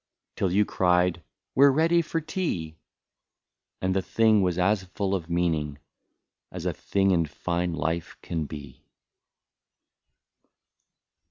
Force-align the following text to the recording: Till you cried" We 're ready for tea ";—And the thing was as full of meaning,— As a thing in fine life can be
Till 0.35 0.51
you 0.51 0.65
cried" 0.65 1.21
We 1.55 1.63
're 1.63 1.69
ready 1.71 2.01
for 2.01 2.19
tea 2.19 2.75
";—And 3.83 3.95
the 3.95 4.01
thing 4.01 4.41
was 4.41 4.57
as 4.57 4.85
full 4.85 5.13
of 5.13 5.29
meaning,— 5.29 5.77
As 6.51 6.65
a 6.65 6.73
thing 6.73 7.11
in 7.11 7.27
fine 7.27 7.75
life 7.75 8.17
can 8.23 8.45
be 8.45 8.83